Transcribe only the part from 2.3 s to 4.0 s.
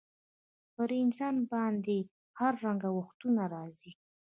هر رنګه وختونه راځي.